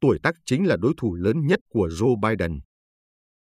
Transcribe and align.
tuổi 0.00 0.18
tác 0.22 0.34
chính 0.44 0.66
là 0.66 0.76
đối 0.76 0.94
thủ 0.96 1.14
lớn 1.14 1.46
nhất 1.46 1.60
của 1.68 1.88
Joe 1.88 2.20
Biden. 2.20 2.60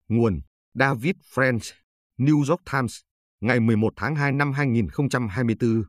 Nguồn 0.08 0.41
David 0.75 1.15
French, 1.35 1.73
New 2.19 2.36
York 2.36 2.60
Times, 2.73 3.01
ngày 3.40 3.60
11 3.60 3.93
tháng 3.97 4.14
2 4.14 4.32
năm 4.32 4.53
2024. 4.53 5.83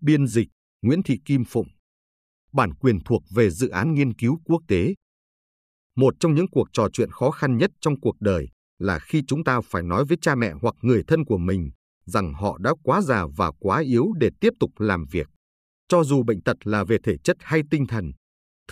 Biên 0.00 0.26
dịch 0.26 0.48
Nguyễn 0.82 1.02
Thị 1.02 1.20
Kim 1.24 1.44
Phụng. 1.44 1.68
Bản 2.52 2.74
quyền 2.74 3.00
thuộc 3.04 3.22
về 3.30 3.50
dự 3.50 3.68
án 3.68 3.94
nghiên 3.94 4.14
cứu 4.14 4.40
quốc 4.44 4.62
tế. 4.68 4.94
Một 5.96 6.14
trong 6.20 6.34
những 6.34 6.46
cuộc 6.50 6.68
trò 6.72 6.88
chuyện 6.92 7.10
khó 7.10 7.30
khăn 7.30 7.56
nhất 7.56 7.70
trong 7.80 8.00
cuộc 8.00 8.20
đời 8.20 8.48
là 8.78 8.98
khi 8.98 9.22
chúng 9.26 9.44
ta 9.44 9.60
phải 9.60 9.82
nói 9.82 10.04
với 10.04 10.18
cha 10.20 10.34
mẹ 10.34 10.52
hoặc 10.62 10.74
người 10.82 11.02
thân 11.06 11.24
của 11.24 11.38
mình 11.38 11.70
rằng 12.04 12.34
họ 12.34 12.58
đã 12.58 12.72
quá 12.82 13.00
già 13.00 13.24
và 13.36 13.52
quá 13.58 13.80
yếu 13.80 14.06
để 14.20 14.30
tiếp 14.40 14.50
tục 14.60 14.70
làm 14.78 15.04
việc. 15.10 15.28
Cho 15.88 16.04
dù 16.04 16.22
bệnh 16.22 16.42
tật 16.42 16.56
là 16.64 16.84
về 16.84 16.96
thể 17.04 17.16
chất 17.24 17.36
hay 17.40 17.62
tinh 17.70 17.86
thần, 17.86 18.12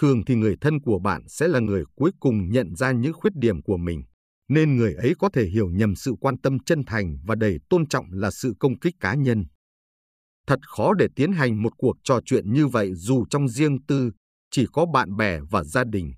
thường 0.01 0.25
thì 0.25 0.35
người 0.35 0.57
thân 0.61 0.81
của 0.81 0.99
bạn 0.99 1.23
sẽ 1.29 1.49
là 1.49 1.61
người 1.61 1.85
cuối 1.97 2.11
cùng 2.21 2.51
nhận 2.51 2.75
ra 2.75 2.93
những 2.93 3.13
khuyết 3.13 3.33
điểm 3.35 3.63
của 3.63 3.77
mình, 3.77 4.03
nên 4.49 4.77
người 4.77 4.95
ấy 4.95 5.15
có 5.19 5.31
thể 5.33 5.45
hiểu 5.45 5.69
nhầm 5.71 5.95
sự 5.97 6.15
quan 6.21 6.41
tâm 6.41 6.59
chân 6.59 6.85
thành 6.87 7.19
và 7.27 7.35
đầy 7.35 7.59
tôn 7.71 7.89
trọng 7.89 8.07
là 8.11 8.31
sự 8.31 8.55
công 8.61 8.79
kích 8.79 8.95
cá 9.01 9.15
nhân. 9.15 9.45
Thật 10.47 10.59
khó 10.69 10.95
để 10.95 11.07
tiến 11.17 11.33
hành 11.33 11.63
một 11.63 11.73
cuộc 11.77 11.97
trò 12.05 12.21
chuyện 12.25 12.53
như 12.53 12.67
vậy 12.67 12.95
dù 12.95 13.25
trong 13.31 13.49
riêng 13.49 13.85
tư, 13.87 14.11
chỉ 14.51 14.67
có 14.73 14.87
bạn 14.87 15.17
bè 15.17 15.41
và 15.51 15.65
gia 15.65 15.85
đình. 15.85 16.13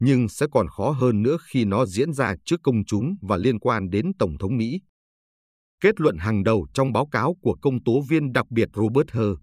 Nhưng 0.00 0.28
sẽ 0.28 0.46
còn 0.52 0.68
khó 0.68 0.90
hơn 0.90 1.22
nữa 1.22 1.36
khi 1.50 1.64
nó 1.64 1.86
diễn 1.86 2.12
ra 2.12 2.34
trước 2.44 2.60
công 2.62 2.84
chúng 2.84 3.14
và 3.22 3.36
liên 3.36 3.58
quan 3.58 3.90
đến 3.90 4.12
Tổng 4.18 4.38
thống 4.38 4.56
Mỹ. 4.56 4.80
Kết 5.80 6.00
luận 6.00 6.16
hàng 6.18 6.44
đầu 6.44 6.66
trong 6.74 6.92
báo 6.92 7.06
cáo 7.12 7.36
của 7.42 7.56
công 7.62 7.82
tố 7.84 8.02
viên 8.08 8.32
đặc 8.32 8.50
biệt 8.50 8.68
Robert 8.74 9.10
Hur 9.12 9.38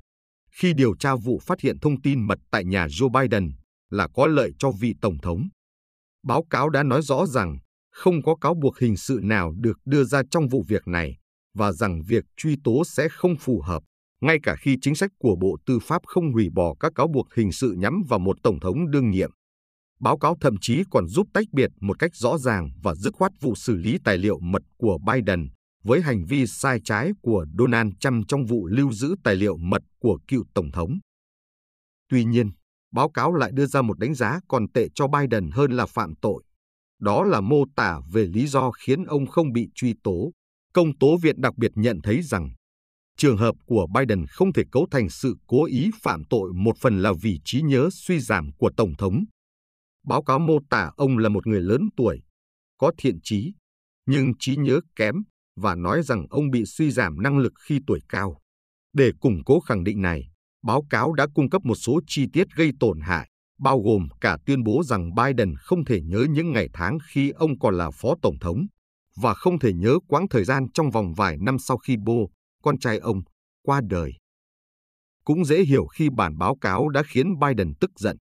khi 0.51 0.73
điều 0.73 0.95
tra 0.95 1.15
vụ 1.15 1.39
phát 1.43 1.61
hiện 1.61 1.79
thông 1.79 2.01
tin 2.01 2.27
mật 2.27 2.39
tại 2.51 2.65
nhà 2.65 2.87
Joe 2.87 3.09
Biden 3.09 3.51
là 3.89 4.07
có 4.07 4.27
lợi 4.27 4.51
cho 4.59 4.71
vị 4.71 4.93
Tổng 5.01 5.17
thống. 5.17 5.47
Báo 6.23 6.43
cáo 6.49 6.69
đã 6.69 6.83
nói 6.83 7.01
rõ 7.01 7.25
rằng 7.25 7.57
không 7.91 8.21
có 8.23 8.35
cáo 8.35 8.53
buộc 8.53 8.79
hình 8.79 8.97
sự 8.97 9.19
nào 9.23 9.53
được 9.57 9.77
đưa 9.85 10.03
ra 10.03 10.21
trong 10.31 10.47
vụ 10.47 10.63
việc 10.67 10.87
này 10.87 11.17
và 11.53 11.71
rằng 11.71 12.01
việc 12.07 12.23
truy 12.37 12.55
tố 12.63 12.83
sẽ 12.85 13.09
không 13.09 13.35
phù 13.39 13.61
hợp, 13.61 13.83
ngay 14.21 14.37
cả 14.43 14.55
khi 14.55 14.77
chính 14.81 14.95
sách 14.95 15.11
của 15.19 15.35
Bộ 15.35 15.57
Tư 15.65 15.79
pháp 15.83 16.01
không 16.05 16.33
hủy 16.33 16.49
bỏ 16.49 16.75
các 16.79 16.91
cáo 16.95 17.07
buộc 17.07 17.33
hình 17.33 17.51
sự 17.51 17.75
nhắm 17.77 18.03
vào 18.07 18.19
một 18.19 18.37
Tổng 18.43 18.59
thống 18.59 18.91
đương 18.91 19.09
nhiệm. 19.09 19.31
Báo 19.99 20.17
cáo 20.17 20.37
thậm 20.41 20.55
chí 20.61 20.83
còn 20.91 21.07
giúp 21.07 21.27
tách 21.33 21.47
biệt 21.51 21.71
một 21.81 21.99
cách 21.99 22.15
rõ 22.15 22.37
ràng 22.37 22.69
và 22.83 22.95
dứt 22.95 23.13
khoát 23.13 23.31
vụ 23.41 23.55
xử 23.55 23.75
lý 23.75 23.97
tài 24.03 24.17
liệu 24.17 24.39
mật 24.39 24.61
của 24.77 24.97
Biden 24.97 25.47
với 25.83 26.01
hành 26.01 26.25
vi 26.25 26.47
sai 26.47 26.79
trái 26.83 27.11
của 27.21 27.45
Donald 27.59 27.93
Trump 27.99 28.25
trong 28.27 28.45
vụ 28.45 28.67
lưu 28.67 28.91
giữ 28.91 29.15
tài 29.23 29.35
liệu 29.35 29.57
mật 29.57 29.81
của 29.99 30.19
cựu 30.27 30.43
Tổng 30.53 30.71
thống. 30.71 30.99
Tuy 32.09 32.23
nhiên, 32.23 32.51
báo 32.91 33.09
cáo 33.09 33.33
lại 33.33 33.51
đưa 33.53 33.65
ra 33.65 33.81
một 33.81 33.99
đánh 33.99 34.13
giá 34.13 34.39
còn 34.47 34.71
tệ 34.73 34.87
cho 34.95 35.07
Biden 35.07 35.51
hơn 35.51 35.71
là 35.71 35.85
phạm 35.85 36.15
tội. 36.21 36.43
Đó 36.99 37.23
là 37.23 37.41
mô 37.41 37.63
tả 37.75 37.99
về 38.11 38.25
lý 38.25 38.47
do 38.47 38.71
khiến 38.71 39.03
ông 39.03 39.27
không 39.27 39.53
bị 39.53 39.69
truy 39.75 39.93
tố. 40.03 40.31
Công 40.73 40.97
tố 40.97 41.17
viện 41.17 41.41
đặc 41.41 41.57
biệt 41.57 41.71
nhận 41.75 41.99
thấy 42.03 42.21
rằng 42.21 42.49
trường 43.17 43.37
hợp 43.37 43.55
của 43.65 43.87
Biden 43.95 44.25
không 44.27 44.53
thể 44.53 44.63
cấu 44.71 44.87
thành 44.91 45.09
sự 45.09 45.35
cố 45.47 45.65
ý 45.65 45.89
phạm 46.01 46.23
tội 46.29 46.53
một 46.53 46.77
phần 46.81 47.01
là 47.01 47.13
vì 47.21 47.39
trí 47.45 47.61
nhớ 47.61 47.89
suy 47.91 48.19
giảm 48.19 48.51
của 48.57 48.71
Tổng 48.77 48.93
thống. 48.97 49.23
Báo 50.05 50.23
cáo 50.23 50.39
mô 50.39 50.59
tả 50.69 50.91
ông 50.97 51.17
là 51.17 51.29
một 51.29 51.47
người 51.47 51.61
lớn 51.61 51.89
tuổi, 51.97 52.21
có 52.77 52.91
thiện 52.97 53.19
trí, 53.23 53.53
nhưng 54.05 54.31
trí 54.39 54.55
nhớ 54.55 54.79
kém 54.95 55.15
và 55.55 55.75
nói 55.75 56.03
rằng 56.03 56.25
ông 56.29 56.51
bị 56.51 56.65
suy 56.65 56.91
giảm 56.91 57.21
năng 57.21 57.37
lực 57.37 57.53
khi 57.67 57.79
tuổi 57.87 57.99
cao. 58.09 58.41
Để 58.93 59.11
củng 59.19 59.43
cố 59.45 59.59
khẳng 59.59 59.83
định 59.83 60.01
này, 60.01 60.31
báo 60.67 60.83
cáo 60.89 61.13
đã 61.13 61.27
cung 61.35 61.49
cấp 61.49 61.65
một 61.65 61.75
số 61.75 61.99
chi 62.07 62.25
tiết 62.33 62.47
gây 62.55 62.71
tổn 62.79 62.99
hại, 63.01 63.29
bao 63.59 63.79
gồm 63.79 64.07
cả 64.21 64.37
tuyên 64.45 64.63
bố 64.63 64.83
rằng 64.83 65.15
Biden 65.15 65.55
không 65.55 65.85
thể 65.85 66.01
nhớ 66.01 66.25
những 66.29 66.51
ngày 66.51 66.69
tháng 66.73 66.97
khi 67.09 67.29
ông 67.29 67.59
còn 67.59 67.77
là 67.77 67.91
phó 67.91 68.15
tổng 68.21 68.39
thống 68.39 68.65
và 69.15 69.33
không 69.33 69.59
thể 69.59 69.73
nhớ 69.73 69.97
quãng 70.07 70.25
thời 70.29 70.43
gian 70.43 70.71
trong 70.73 70.91
vòng 70.91 71.13
vài 71.13 71.37
năm 71.37 71.59
sau 71.59 71.77
khi 71.77 71.95
Bo, 72.05 72.13
con 72.63 72.79
trai 72.79 72.97
ông, 72.97 73.21
qua 73.61 73.81
đời. 73.89 74.13
Cũng 75.25 75.45
dễ 75.45 75.63
hiểu 75.63 75.85
khi 75.85 76.09
bản 76.09 76.37
báo 76.37 76.57
cáo 76.61 76.89
đã 76.89 77.03
khiến 77.03 77.39
Biden 77.39 77.73
tức 77.79 77.91
giận. 77.99 78.17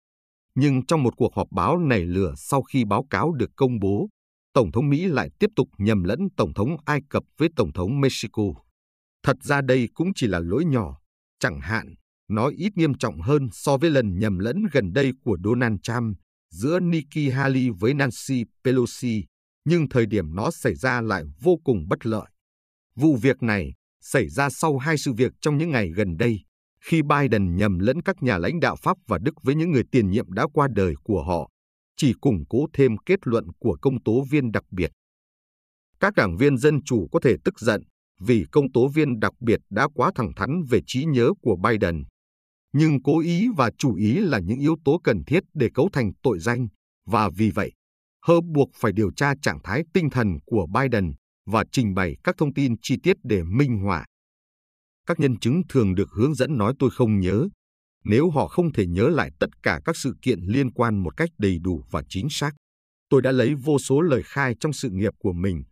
Nhưng 0.55 0.85
trong 0.85 1.03
một 1.03 1.13
cuộc 1.17 1.35
họp 1.35 1.47
báo 1.51 1.77
nảy 1.77 2.05
lửa 2.05 2.33
sau 2.37 2.61
khi 2.61 2.85
báo 2.85 3.05
cáo 3.09 3.31
được 3.31 3.49
công 3.55 3.79
bố, 3.79 4.09
Tổng 4.53 4.71
thống 4.71 4.89
Mỹ 4.89 5.05
lại 5.05 5.29
tiếp 5.39 5.49
tục 5.55 5.67
nhầm 5.77 6.03
lẫn 6.03 6.19
Tổng 6.37 6.53
thống 6.53 6.77
Ai 6.85 6.99
Cập 7.09 7.23
với 7.37 7.49
Tổng 7.55 7.73
thống 7.73 8.01
Mexico. 8.01 8.43
Thật 9.23 9.37
ra 9.41 9.61
đây 9.61 9.89
cũng 9.93 10.11
chỉ 10.15 10.27
là 10.27 10.39
lỗi 10.39 10.65
nhỏ, 10.65 10.99
chẳng 11.39 11.59
hạn, 11.59 11.93
nó 12.27 12.51
ít 12.57 12.77
nghiêm 12.77 12.93
trọng 12.93 13.21
hơn 13.21 13.49
so 13.51 13.77
với 13.77 13.89
lần 13.89 14.19
nhầm 14.19 14.39
lẫn 14.39 14.63
gần 14.71 14.93
đây 14.93 15.11
của 15.23 15.37
Donald 15.43 15.75
Trump 15.83 16.17
giữa 16.51 16.79
Nikki 16.79 17.33
Haley 17.33 17.69
với 17.69 17.93
Nancy 17.93 18.43
Pelosi, 18.63 19.23
nhưng 19.65 19.89
thời 19.89 20.05
điểm 20.05 20.35
nó 20.35 20.51
xảy 20.51 20.75
ra 20.75 21.01
lại 21.01 21.23
vô 21.41 21.57
cùng 21.63 21.87
bất 21.87 22.05
lợi. 22.05 22.29
Vụ 22.95 23.15
việc 23.15 23.43
này 23.43 23.73
xảy 24.01 24.29
ra 24.29 24.49
sau 24.49 24.77
hai 24.77 24.97
sự 24.97 25.13
việc 25.13 25.31
trong 25.41 25.57
những 25.57 25.71
ngày 25.71 25.89
gần 25.89 26.17
đây, 26.17 26.39
khi 26.81 27.01
Biden 27.01 27.55
nhầm 27.55 27.79
lẫn 27.79 28.01
các 28.01 28.23
nhà 28.23 28.37
lãnh 28.37 28.59
đạo 28.59 28.75
Pháp 28.75 28.97
và 29.07 29.17
Đức 29.17 29.33
với 29.43 29.55
những 29.55 29.71
người 29.71 29.83
tiền 29.91 30.09
nhiệm 30.09 30.31
đã 30.31 30.47
qua 30.53 30.67
đời 30.75 30.93
của 31.03 31.23
họ 31.23 31.49
chỉ 31.97 32.13
củng 32.21 32.43
cố 32.49 32.65
thêm 32.73 32.97
kết 32.97 33.19
luận 33.23 33.47
của 33.59 33.77
công 33.81 34.03
tố 34.03 34.23
viên 34.29 34.51
đặc 34.51 34.63
biệt. 34.71 34.91
Các 35.99 36.13
đảng 36.15 36.37
viên 36.37 36.57
Dân 36.57 36.83
Chủ 36.83 37.07
có 37.11 37.19
thể 37.23 37.35
tức 37.43 37.59
giận 37.59 37.81
vì 38.19 38.45
công 38.51 38.71
tố 38.71 38.87
viên 38.87 39.19
đặc 39.19 39.33
biệt 39.39 39.59
đã 39.69 39.87
quá 39.93 40.11
thẳng 40.15 40.31
thắn 40.35 40.63
về 40.69 40.79
trí 40.87 41.05
nhớ 41.05 41.29
của 41.41 41.55
Biden. 41.63 42.03
Nhưng 42.73 43.03
cố 43.03 43.19
ý 43.19 43.47
và 43.57 43.71
chủ 43.77 43.95
ý 43.95 44.13
là 44.19 44.39
những 44.39 44.59
yếu 44.59 44.75
tố 44.85 44.99
cần 45.03 45.23
thiết 45.27 45.43
để 45.53 45.69
cấu 45.73 45.89
thành 45.93 46.11
tội 46.23 46.39
danh, 46.39 46.67
và 47.05 47.29
vì 47.29 47.51
vậy, 47.51 47.71
Hơ 48.25 48.41
buộc 48.41 48.69
phải 48.75 48.91
điều 48.91 49.11
tra 49.15 49.33
trạng 49.41 49.59
thái 49.63 49.83
tinh 49.93 50.09
thần 50.09 50.27
của 50.45 50.67
Biden 50.73 51.13
và 51.45 51.63
trình 51.71 51.93
bày 51.93 52.15
các 52.23 52.35
thông 52.37 52.53
tin 52.53 52.75
chi 52.81 52.95
tiết 53.03 53.17
để 53.23 53.43
minh 53.43 53.77
họa. 53.77 54.05
Các 55.05 55.19
nhân 55.19 55.39
chứng 55.39 55.61
thường 55.69 55.95
được 55.95 56.09
hướng 56.11 56.35
dẫn 56.35 56.57
nói 56.57 56.73
tôi 56.79 56.89
không 56.93 57.19
nhớ, 57.19 57.47
nếu 58.03 58.29
họ 58.29 58.47
không 58.47 58.73
thể 58.73 58.87
nhớ 58.87 59.09
lại 59.09 59.31
tất 59.39 59.49
cả 59.63 59.79
các 59.85 59.97
sự 59.97 60.13
kiện 60.21 60.39
liên 60.39 60.71
quan 60.71 61.03
một 61.03 61.17
cách 61.17 61.29
đầy 61.37 61.59
đủ 61.59 61.83
và 61.91 62.03
chính 62.09 62.27
xác. 62.29 62.51
Tôi 63.09 63.21
đã 63.21 63.31
lấy 63.31 63.55
vô 63.55 63.79
số 63.79 64.01
lời 64.01 64.21
khai 64.25 64.55
trong 64.59 64.73
sự 64.73 64.89
nghiệp 64.89 65.13
của 65.19 65.33
mình, 65.33 65.63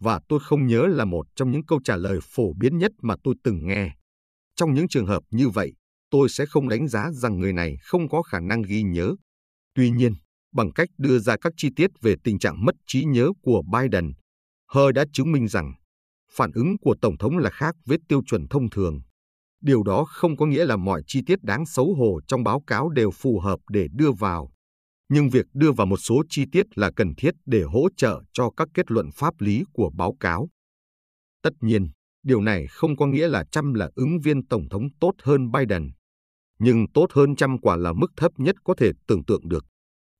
và 0.00 0.20
tôi 0.28 0.40
không 0.42 0.66
nhớ 0.66 0.86
là 0.86 1.04
một 1.04 1.26
trong 1.36 1.50
những 1.50 1.66
câu 1.66 1.80
trả 1.84 1.96
lời 1.96 2.18
phổ 2.22 2.52
biến 2.52 2.78
nhất 2.78 2.92
mà 3.02 3.14
tôi 3.24 3.34
từng 3.44 3.66
nghe. 3.66 3.96
Trong 4.56 4.74
những 4.74 4.88
trường 4.88 5.06
hợp 5.06 5.22
như 5.30 5.48
vậy, 5.48 5.72
tôi 6.10 6.28
sẽ 6.28 6.46
không 6.46 6.68
đánh 6.68 6.88
giá 6.88 7.10
rằng 7.12 7.38
người 7.38 7.52
này 7.52 7.76
không 7.82 8.08
có 8.08 8.22
khả 8.22 8.40
năng 8.40 8.62
ghi 8.62 8.82
nhớ. 8.82 9.14
Tuy 9.74 9.90
nhiên, 9.90 10.14
bằng 10.52 10.72
cách 10.72 10.88
đưa 10.98 11.18
ra 11.18 11.36
các 11.40 11.52
chi 11.56 11.68
tiết 11.76 11.90
về 12.00 12.14
tình 12.24 12.38
trạng 12.38 12.64
mất 12.64 12.74
trí 12.86 13.04
nhớ 13.04 13.30
của 13.42 13.62
Biden, 13.72 14.12
Hơ 14.68 14.92
đã 14.92 15.04
chứng 15.12 15.32
minh 15.32 15.48
rằng 15.48 15.74
phản 16.32 16.52
ứng 16.52 16.76
của 16.80 16.96
Tổng 17.00 17.18
thống 17.18 17.38
là 17.38 17.50
khác 17.50 17.74
với 17.84 17.98
tiêu 18.08 18.22
chuẩn 18.26 18.48
thông 18.48 18.70
thường. 18.70 19.00
Điều 19.60 19.82
đó 19.82 20.04
không 20.04 20.36
có 20.36 20.46
nghĩa 20.46 20.64
là 20.64 20.76
mọi 20.76 21.02
chi 21.06 21.20
tiết 21.26 21.42
đáng 21.42 21.66
xấu 21.66 21.94
hổ 21.94 22.20
trong 22.28 22.44
báo 22.44 22.62
cáo 22.66 22.88
đều 22.88 23.10
phù 23.10 23.40
hợp 23.40 23.60
để 23.68 23.86
đưa 23.92 24.12
vào. 24.12 24.52
Nhưng 25.08 25.28
việc 25.28 25.46
đưa 25.54 25.72
vào 25.72 25.86
một 25.86 25.96
số 25.96 26.22
chi 26.28 26.44
tiết 26.52 26.66
là 26.78 26.90
cần 26.96 27.14
thiết 27.14 27.34
để 27.46 27.62
hỗ 27.62 27.88
trợ 27.96 28.22
cho 28.32 28.50
các 28.56 28.68
kết 28.74 28.90
luận 28.90 29.10
pháp 29.14 29.34
lý 29.40 29.64
của 29.72 29.90
báo 29.94 30.16
cáo. 30.20 30.48
Tất 31.42 31.52
nhiên, 31.60 31.88
điều 32.26 32.40
này 32.40 32.66
không 32.66 32.96
có 32.96 33.06
nghĩa 33.06 33.28
là 33.28 33.44
Trump 33.44 33.74
là 33.74 33.90
ứng 33.94 34.20
viên 34.20 34.46
tổng 34.46 34.68
thống 34.70 34.88
tốt 35.00 35.12
hơn 35.22 35.50
Biden. 35.50 35.90
Nhưng 36.58 36.86
tốt 36.94 37.06
hơn 37.12 37.36
Trump 37.36 37.60
quả 37.62 37.76
là 37.76 37.92
mức 37.92 38.12
thấp 38.16 38.32
nhất 38.36 38.56
có 38.64 38.74
thể 38.78 38.90
tưởng 39.06 39.24
tượng 39.24 39.48
được. 39.48 39.64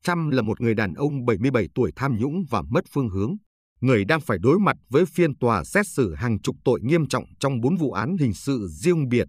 Trump 0.04 0.32
là 0.32 0.42
một 0.42 0.60
người 0.60 0.74
đàn 0.74 0.94
ông 0.94 1.24
77 1.24 1.68
tuổi 1.74 1.92
tham 1.96 2.16
nhũng 2.16 2.44
và 2.50 2.62
mất 2.62 2.84
phương 2.92 3.08
hướng, 3.08 3.36
người 3.80 4.04
đang 4.04 4.20
phải 4.20 4.38
đối 4.38 4.58
mặt 4.58 4.76
với 4.88 5.04
phiên 5.06 5.38
tòa 5.38 5.64
xét 5.64 5.86
xử 5.86 6.14
hàng 6.14 6.40
chục 6.40 6.56
tội 6.64 6.80
nghiêm 6.82 7.08
trọng 7.08 7.24
trong 7.40 7.60
bốn 7.60 7.76
vụ 7.76 7.92
án 7.92 8.16
hình 8.20 8.34
sự 8.34 8.68
riêng 8.70 9.08
biệt 9.08 9.28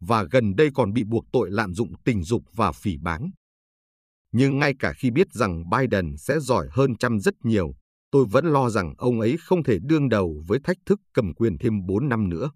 và 0.00 0.24
gần 0.24 0.56
đây 0.56 0.70
còn 0.74 0.92
bị 0.92 1.04
buộc 1.04 1.24
tội 1.32 1.50
lạm 1.50 1.74
dụng 1.74 1.92
tình 2.04 2.22
dục 2.22 2.42
và 2.54 2.72
phỉ 2.72 2.96
báng. 3.02 3.30
Nhưng 4.32 4.58
ngay 4.58 4.74
cả 4.78 4.92
khi 4.92 5.10
biết 5.10 5.32
rằng 5.32 5.70
Biden 5.70 6.16
sẽ 6.16 6.40
giỏi 6.40 6.68
hơn 6.70 6.96
Trump 6.96 7.22
rất 7.22 7.34
nhiều, 7.42 7.74
tôi 8.10 8.26
vẫn 8.30 8.46
lo 8.46 8.68
rằng 8.68 8.94
ông 8.98 9.20
ấy 9.20 9.36
không 9.40 9.62
thể 9.62 9.78
đương 9.82 10.08
đầu 10.08 10.44
với 10.46 10.58
thách 10.64 10.76
thức 10.86 11.00
cầm 11.12 11.34
quyền 11.34 11.58
thêm 11.58 11.86
4 11.86 12.08
năm 12.08 12.28
nữa. 12.28 12.50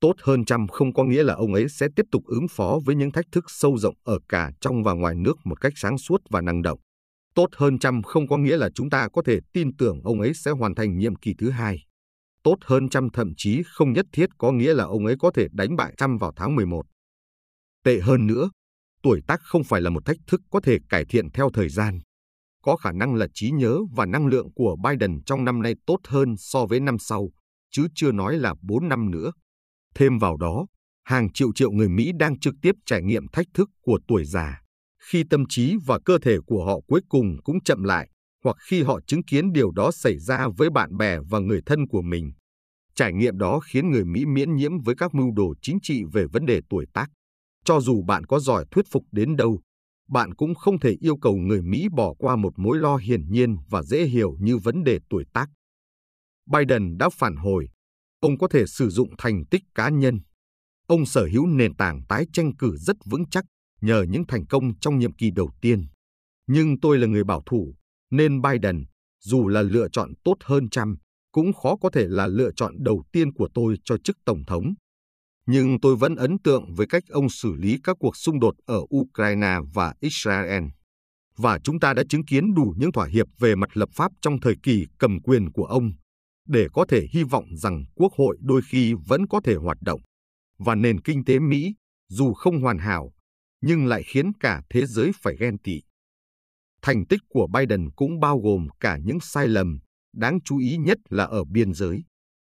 Tốt 0.00 0.12
hơn 0.22 0.44
trăm 0.44 0.68
không 0.68 0.94
có 0.94 1.04
nghĩa 1.04 1.22
là 1.22 1.34
ông 1.34 1.54
ấy 1.54 1.68
sẽ 1.68 1.88
tiếp 1.96 2.06
tục 2.10 2.22
ứng 2.26 2.48
phó 2.50 2.78
với 2.84 2.96
những 2.96 3.12
thách 3.12 3.26
thức 3.32 3.44
sâu 3.48 3.78
rộng 3.78 3.94
ở 4.04 4.18
cả 4.28 4.50
trong 4.60 4.82
và 4.82 4.92
ngoài 4.92 5.14
nước 5.14 5.34
một 5.44 5.60
cách 5.60 5.72
sáng 5.76 5.98
suốt 5.98 6.20
và 6.30 6.40
năng 6.40 6.62
động. 6.62 6.78
Tốt 7.34 7.46
hơn 7.56 7.78
trăm 7.78 8.02
không 8.02 8.28
có 8.28 8.36
nghĩa 8.36 8.56
là 8.56 8.70
chúng 8.74 8.90
ta 8.90 9.08
có 9.12 9.22
thể 9.26 9.38
tin 9.52 9.76
tưởng 9.76 10.00
ông 10.04 10.20
ấy 10.20 10.34
sẽ 10.34 10.50
hoàn 10.50 10.74
thành 10.74 10.98
nhiệm 10.98 11.16
kỳ 11.16 11.34
thứ 11.38 11.50
hai. 11.50 11.78
Tốt 12.42 12.56
hơn 12.64 12.88
trăm 12.88 13.10
thậm 13.10 13.32
chí 13.36 13.62
không 13.66 13.92
nhất 13.92 14.06
thiết 14.12 14.26
có 14.38 14.52
nghĩa 14.52 14.74
là 14.74 14.84
ông 14.84 15.06
ấy 15.06 15.16
có 15.18 15.30
thể 15.34 15.46
đánh 15.52 15.76
bại 15.76 15.94
trăm 15.96 16.18
vào 16.18 16.32
tháng 16.36 16.56
11. 16.56 16.86
Tệ 17.84 18.00
hơn 18.00 18.26
nữa, 18.26 18.50
tuổi 19.02 19.20
tác 19.26 19.40
không 19.42 19.64
phải 19.64 19.80
là 19.80 19.90
một 19.90 20.04
thách 20.04 20.16
thức 20.26 20.40
có 20.50 20.60
thể 20.60 20.78
cải 20.88 21.04
thiện 21.04 21.30
theo 21.30 21.50
thời 21.54 21.68
gian. 21.68 21.98
Có 22.62 22.76
khả 22.76 22.92
năng 22.92 23.14
là 23.14 23.26
trí 23.34 23.50
nhớ 23.50 23.78
và 23.92 24.06
năng 24.06 24.26
lượng 24.26 24.52
của 24.54 24.76
Biden 24.84 25.22
trong 25.26 25.44
năm 25.44 25.62
nay 25.62 25.74
tốt 25.86 25.98
hơn 26.04 26.34
so 26.38 26.66
với 26.66 26.80
năm 26.80 26.98
sau, 26.98 27.28
chứ 27.70 27.86
chưa 27.94 28.12
nói 28.12 28.38
là 28.38 28.54
4 28.62 28.88
năm 28.88 29.10
nữa. 29.10 29.32
Thêm 29.94 30.18
vào 30.18 30.36
đó, 30.36 30.66
hàng 31.04 31.32
triệu 31.32 31.52
triệu 31.54 31.70
người 31.70 31.88
Mỹ 31.88 32.10
đang 32.18 32.38
trực 32.38 32.54
tiếp 32.62 32.74
trải 32.86 33.02
nghiệm 33.02 33.28
thách 33.28 33.46
thức 33.54 33.68
của 33.82 33.98
tuổi 34.08 34.24
già 34.24 34.60
khi 35.00 35.24
tâm 35.30 35.44
trí 35.48 35.76
và 35.86 35.98
cơ 36.04 36.18
thể 36.18 36.36
của 36.46 36.64
họ 36.64 36.80
cuối 36.86 37.00
cùng 37.08 37.36
cũng 37.44 37.62
chậm 37.64 37.82
lại, 37.82 38.08
hoặc 38.44 38.56
khi 38.68 38.82
họ 38.82 39.00
chứng 39.06 39.24
kiến 39.24 39.52
điều 39.52 39.70
đó 39.70 39.90
xảy 39.90 40.18
ra 40.18 40.48
với 40.56 40.70
bạn 40.70 40.96
bè 40.96 41.18
và 41.30 41.38
người 41.38 41.60
thân 41.66 41.88
của 41.88 42.02
mình. 42.02 42.32
Trải 42.94 43.12
nghiệm 43.12 43.38
đó 43.38 43.60
khiến 43.60 43.90
người 43.90 44.04
Mỹ 44.04 44.24
miễn 44.26 44.56
nhiễm 44.56 44.80
với 44.80 44.94
các 44.94 45.14
mưu 45.14 45.32
đồ 45.36 45.54
chính 45.62 45.78
trị 45.82 46.02
về 46.12 46.26
vấn 46.32 46.46
đề 46.46 46.60
tuổi 46.70 46.86
tác. 46.94 47.06
Cho 47.64 47.80
dù 47.80 48.02
bạn 48.02 48.26
có 48.26 48.38
giỏi 48.38 48.64
thuyết 48.70 48.84
phục 48.90 49.02
đến 49.12 49.36
đâu, 49.36 49.60
bạn 50.10 50.34
cũng 50.34 50.54
không 50.54 50.80
thể 50.80 50.96
yêu 51.00 51.16
cầu 51.16 51.36
người 51.36 51.62
Mỹ 51.62 51.88
bỏ 51.92 52.14
qua 52.18 52.36
một 52.36 52.52
mối 52.56 52.78
lo 52.78 52.96
hiển 52.96 53.30
nhiên 53.30 53.56
và 53.68 53.82
dễ 53.82 54.04
hiểu 54.04 54.36
như 54.40 54.58
vấn 54.58 54.84
đề 54.84 54.98
tuổi 55.10 55.24
tác. 55.32 55.46
Biden 56.50 56.98
đã 56.98 57.08
phản 57.08 57.36
hồi, 57.36 57.68
ông 58.20 58.38
có 58.38 58.48
thể 58.48 58.66
sử 58.66 58.90
dụng 58.90 59.08
thành 59.18 59.44
tích 59.50 59.62
cá 59.74 59.88
nhân. 59.88 60.20
Ông 60.86 61.06
sở 61.06 61.28
hữu 61.32 61.46
nền 61.46 61.76
tảng 61.76 62.02
tái 62.08 62.26
tranh 62.32 62.56
cử 62.56 62.76
rất 62.76 62.96
vững 63.04 63.24
chắc 63.30 63.44
nhờ 63.80 64.02
những 64.02 64.26
thành 64.28 64.46
công 64.46 64.78
trong 64.78 64.98
nhiệm 64.98 65.12
kỳ 65.12 65.30
đầu 65.30 65.50
tiên. 65.60 65.86
Nhưng 66.46 66.80
tôi 66.80 66.98
là 66.98 67.06
người 67.06 67.24
bảo 67.24 67.42
thủ, 67.46 67.74
nên 68.10 68.42
Biden, 68.42 68.84
dù 69.24 69.48
là 69.48 69.62
lựa 69.62 69.88
chọn 69.88 70.12
tốt 70.24 70.36
hơn 70.44 70.68
Trump, 70.68 70.98
cũng 71.32 71.52
khó 71.52 71.76
có 71.76 71.90
thể 71.90 72.06
là 72.08 72.26
lựa 72.26 72.50
chọn 72.56 72.74
đầu 72.78 73.02
tiên 73.12 73.32
của 73.32 73.48
tôi 73.54 73.76
cho 73.84 73.98
chức 73.98 74.16
tổng 74.24 74.44
thống. 74.46 74.74
Nhưng 75.52 75.80
tôi 75.80 75.96
vẫn 75.96 76.16
ấn 76.16 76.38
tượng 76.38 76.74
với 76.74 76.86
cách 76.86 77.02
ông 77.08 77.28
xử 77.28 77.54
lý 77.54 77.78
các 77.84 77.96
cuộc 78.00 78.16
xung 78.16 78.40
đột 78.40 78.54
ở 78.66 78.80
Ukraine 78.96 79.58
và 79.74 79.94
Israel. 80.00 80.64
Và 81.36 81.58
chúng 81.58 81.80
ta 81.80 81.94
đã 81.94 82.02
chứng 82.08 82.24
kiến 82.24 82.54
đủ 82.54 82.74
những 82.76 82.92
thỏa 82.92 83.06
hiệp 83.06 83.26
về 83.38 83.54
mặt 83.54 83.76
lập 83.76 83.88
pháp 83.94 84.12
trong 84.22 84.40
thời 84.40 84.54
kỳ 84.62 84.86
cầm 84.98 85.20
quyền 85.20 85.52
của 85.52 85.64
ông, 85.64 85.92
để 86.48 86.66
có 86.72 86.86
thể 86.88 87.06
hy 87.12 87.22
vọng 87.22 87.44
rằng 87.56 87.84
Quốc 87.94 88.12
hội 88.12 88.36
đôi 88.40 88.62
khi 88.70 88.94
vẫn 89.06 89.26
có 89.26 89.40
thể 89.44 89.54
hoạt 89.54 89.76
động. 89.80 90.00
Và 90.58 90.74
nền 90.74 91.00
kinh 91.00 91.24
tế 91.24 91.38
Mỹ, 91.38 91.74
dù 92.08 92.32
không 92.32 92.60
hoàn 92.60 92.78
hảo, 92.78 93.12
nhưng 93.60 93.86
lại 93.86 94.02
khiến 94.02 94.32
cả 94.40 94.62
thế 94.70 94.86
giới 94.86 95.10
phải 95.22 95.36
ghen 95.40 95.58
tị. 95.58 95.80
Thành 96.82 97.06
tích 97.06 97.20
của 97.28 97.48
Biden 97.54 97.90
cũng 97.96 98.20
bao 98.20 98.38
gồm 98.38 98.66
cả 98.80 98.98
những 99.04 99.20
sai 99.20 99.48
lầm, 99.48 99.78
đáng 100.16 100.38
chú 100.44 100.58
ý 100.58 100.76
nhất 100.76 100.98
là 101.08 101.24
ở 101.24 101.44
biên 101.44 101.74
giới. 101.74 102.04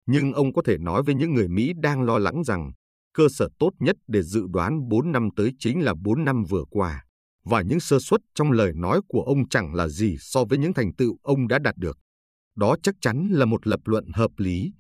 Nhưng 0.06 0.34
ông 0.34 0.54
có 0.54 0.62
thể 0.66 0.78
nói 0.78 1.04
với 1.04 1.16
những 1.16 1.34
người 1.34 1.48
Mỹ 1.48 1.74
đang 1.82 2.02
lo 2.02 2.18
lắng 2.18 2.44
rằng 2.44 2.72
cơ 3.18 3.30
sở 3.30 3.50
tốt 3.60 3.72
nhất 3.80 3.96
để 4.08 4.24
dự 4.24 4.46
đoán 4.50 4.88
4 4.90 5.12
năm 5.12 5.30
tới 5.36 5.54
chính 5.60 5.82
là 5.82 5.94
4 6.04 6.26
năm 6.26 6.44
vừa 6.44 6.64
qua, 6.70 7.06
và 7.44 7.62
những 7.62 7.80
sơ 7.80 8.00
suất 8.00 8.22
trong 8.36 8.52
lời 8.52 8.72
nói 8.76 9.02
của 9.08 9.22
ông 9.22 9.50
chẳng 9.50 9.76
là 9.76 9.88
gì 9.88 10.18
so 10.20 10.46
với 10.46 10.58
những 10.58 10.74
thành 10.74 10.94
tựu 10.94 11.18
ông 11.24 11.48
đã 11.48 11.60
đạt 11.60 11.78
được. 11.78 11.98
Đó 12.56 12.76
chắc 12.84 12.96
chắn 13.02 13.28
là 13.32 13.46
một 13.46 13.68
lập 13.68 13.80
luận 13.86 14.06
hợp 14.14 14.32
lý. 14.38 14.74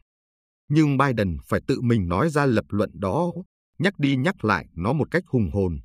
Nhưng 0.70 0.98
Biden 0.98 1.38
phải 1.48 1.62
tự 1.68 1.82
mình 1.82 2.08
nói 2.08 2.30
ra 2.30 2.46
lập 2.46 2.66
luận 2.70 2.90
đó, 2.94 3.32
nhắc 3.80 4.00
đi 4.00 4.16
nhắc 4.16 4.46
lại 4.46 4.68
nó 4.76 4.94
một 4.94 5.12
cách 5.12 5.24
hùng 5.28 5.50
hồn. 5.54 5.80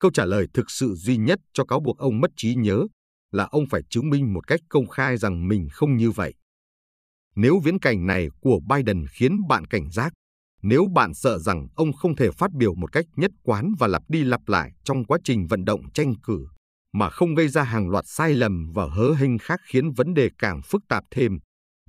Câu 0.00 0.10
trả 0.10 0.24
lời 0.24 0.46
thực 0.54 0.70
sự 0.70 0.94
duy 0.94 1.16
nhất 1.16 1.38
cho 1.52 1.64
cáo 1.64 1.80
buộc 1.80 1.98
ông 1.98 2.20
mất 2.20 2.30
trí 2.36 2.54
nhớ 2.54 2.86
là 3.30 3.44
ông 3.44 3.64
phải 3.70 3.82
chứng 3.90 4.10
minh 4.10 4.34
một 4.34 4.46
cách 4.46 4.60
công 4.68 4.86
khai 4.86 5.16
rằng 5.16 5.48
mình 5.48 5.68
không 5.72 5.96
như 5.96 6.10
vậy. 6.10 6.34
Nếu 7.36 7.60
viễn 7.64 7.78
cảnh 7.78 8.06
này 8.06 8.28
của 8.40 8.60
Biden 8.68 9.04
khiến 9.10 9.38
bạn 9.48 9.66
cảnh 9.66 9.90
giác, 9.90 10.12
nếu 10.68 10.86
bạn 10.94 11.14
sợ 11.14 11.38
rằng 11.38 11.66
ông 11.74 11.92
không 11.92 12.16
thể 12.16 12.30
phát 12.30 12.52
biểu 12.52 12.74
một 12.74 12.92
cách 12.92 13.04
nhất 13.16 13.30
quán 13.42 13.72
và 13.78 13.86
lặp 13.86 14.02
đi 14.08 14.24
lặp 14.24 14.40
lại 14.46 14.72
trong 14.84 15.04
quá 15.04 15.18
trình 15.24 15.46
vận 15.46 15.64
động 15.64 15.80
tranh 15.94 16.14
cử, 16.22 16.46
mà 16.92 17.10
không 17.10 17.34
gây 17.34 17.48
ra 17.48 17.62
hàng 17.62 17.88
loạt 17.88 18.04
sai 18.06 18.34
lầm 18.34 18.72
và 18.74 18.86
hớ 18.86 19.12
hênh 19.12 19.38
khác 19.38 19.60
khiến 19.72 19.92
vấn 19.92 20.14
đề 20.14 20.30
càng 20.38 20.60
phức 20.62 20.82
tạp 20.88 21.04
thêm, 21.10 21.38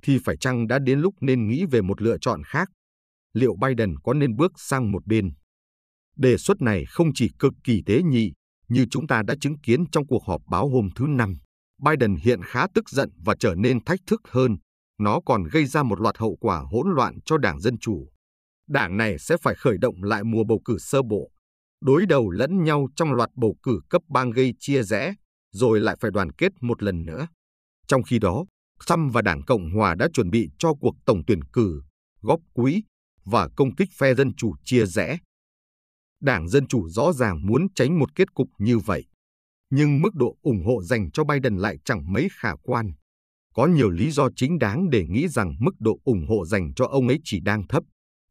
thì 0.02 0.18
phải 0.24 0.36
chăng 0.36 0.66
đã 0.68 0.78
đến 0.78 1.00
lúc 1.00 1.14
nên 1.20 1.48
nghĩ 1.48 1.64
về 1.70 1.82
một 1.82 2.02
lựa 2.02 2.16
chọn 2.20 2.42
khác? 2.42 2.68
Liệu 3.32 3.54
Biden 3.60 3.94
có 4.04 4.14
nên 4.14 4.36
bước 4.36 4.52
sang 4.56 4.92
một 4.92 5.06
bên? 5.06 5.30
Đề 6.16 6.36
xuất 6.36 6.62
này 6.62 6.84
không 6.84 7.10
chỉ 7.14 7.30
cực 7.38 7.52
kỳ 7.64 7.82
tế 7.86 8.02
nhị, 8.02 8.32
như 8.68 8.86
chúng 8.90 9.06
ta 9.06 9.22
đã 9.26 9.34
chứng 9.40 9.58
kiến 9.60 9.84
trong 9.92 10.06
cuộc 10.06 10.24
họp 10.26 10.40
báo 10.50 10.68
hôm 10.68 10.88
thứ 10.96 11.06
Năm. 11.08 11.38
Biden 11.82 12.16
hiện 12.16 12.40
khá 12.44 12.66
tức 12.74 12.90
giận 12.90 13.10
và 13.24 13.34
trở 13.40 13.54
nên 13.54 13.84
thách 13.84 14.00
thức 14.06 14.20
hơn. 14.30 14.56
Nó 14.98 15.20
còn 15.26 15.44
gây 15.44 15.66
ra 15.66 15.82
một 15.82 16.00
loạt 16.00 16.18
hậu 16.18 16.36
quả 16.40 16.62
hỗn 16.72 16.86
loạn 16.94 17.18
cho 17.24 17.38
Đảng 17.38 17.60
Dân 17.60 17.78
Chủ. 17.78 18.08
Đảng 18.68 18.96
này 18.96 19.18
sẽ 19.18 19.36
phải 19.42 19.54
khởi 19.54 19.78
động 19.78 20.02
lại 20.02 20.24
mùa 20.24 20.44
bầu 20.44 20.60
cử 20.64 20.78
sơ 20.78 21.02
bộ, 21.02 21.30
đối 21.80 22.06
đầu 22.06 22.30
lẫn 22.30 22.64
nhau 22.64 22.88
trong 22.96 23.12
loạt 23.12 23.30
bầu 23.34 23.56
cử 23.62 23.80
cấp 23.90 24.02
bang 24.08 24.30
gây 24.30 24.54
chia 24.58 24.82
rẽ, 24.82 25.14
rồi 25.52 25.80
lại 25.80 25.96
phải 26.00 26.10
đoàn 26.10 26.32
kết 26.32 26.52
một 26.60 26.82
lần 26.82 27.04
nữa. 27.04 27.28
Trong 27.86 28.02
khi 28.02 28.18
đó, 28.18 28.44
Trump 28.86 29.12
và 29.12 29.22
Đảng 29.22 29.42
Cộng 29.44 29.70
Hòa 29.70 29.94
đã 29.94 30.08
chuẩn 30.12 30.30
bị 30.30 30.50
cho 30.58 30.74
cuộc 30.80 30.94
tổng 31.06 31.22
tuyển 31.26 31.44
cử, 31.44 31.82
góp 32.20 32.40
quỹ 32.52 32.82
và 33.24 33.48
công 33.56 33.74
kích 33.74 33.88
phe 33.98 34.14
Dân 34.14 34.34
Chủ 34.34 34.54
chia 34.64 34.86
rẽ. 34.86 35.18
Đảng 36.20 36.48
Dân 36.48 36.66
Chủ 36.66 36.88
rõ 36.88 37.12
ràng 37.12 37.46
muốn 37.46 37.66
tránh 37.74 37.98
một 37.98 38.14
kết 38.14 38.34
cục 38.34 38.48
như 38.58 38.78
vậy. 38.78 39.04
Nhưng 39.70 40.02
mức 40.02 40.14
độ 40.14 40.36
ủng 40.42 40.64
hộ 40.66 40.82
dành 40.82 41.10
cho 41.10 41.24
Biden 41.24 41.56
lại 41.56 41.76
chẳng 41.84 42.12
mấy 42.12 42.28
khả 42.32 42.52
quan. 42.62 42.92
Có 43.54 43.66
nhiều 43.66 43.90
lý 43.90 44.10
do 44.10 44.28
chính 44.36 44.58
đáng 44.58 44.90
để 44.90 45.06
nghĩ 45.08 45.28
rằng 45.28 45.54
mức 45.60 45.74
độ 45.78 45.98
ủng 46.04 46.26
hộ 46.28 46.46
dành 46.46 46.74
cho 46.74 46.86
ông 46.86 47.08
ấy 47.08 47.20
chỉ 47.24 47.40
đang 47.40 47.66
thấp. 47.68 47.82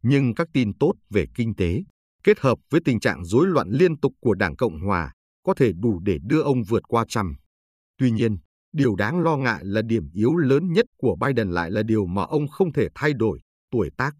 Nhưng 0.03 0.35
các 0.35 0.47
tin 0.53 0.77
tốt 0.77 0.93
về 1.09 1.25
kinh 1.35 1.55
tế, 1.55 1.83
kết 2.23 2.39
hợp 2.39 2.57
với 2.69 2.81
tình 2.85 2.99
trạng 2.99 3.25
rối 3.25 3.47
loạn 3.47 3.69
liên 3.69 3.99
tục 3.99 4.13
của 4.19 4.33
Đảng 4.33 4.55
Cộng 4.55 4.79
Hòa, 4.79 5.13
có 5.43 5.53
thể 5.53 5.71
đủ 5.73 5.99
để 5.99 6.17
đưa 6.21 6.41
ông 6.41 6.63
vượt 6.63 6.83
qua 6.87 7.05
Trump. 7.07 7.37
Tuy 7.97 8.11
nhiên, 8.11 8.37
điều 8.73 8.95
đáng 8.95 9.19
lo 9.19 9.37
ngại 9.37 9.59
là 9.65 9.81
điểm 9.81 10.09
yếu 10.13 10.35
lớn 10.35 10.73
nhất 10.73 10.85
của 10.97 11.15
Biden 11.15 11.51
lại 11.51 11.71
là 11.71 11.83
điều 11.83 12.05
mà 12.05 12.23
ông 12.23 12.47
không 12.47 12.73
thể 12.73 12.87
thay 12.95 13.13
đổi, 13.13 13.39
tuổi 13.71 13.89
tác. 13.97 14.15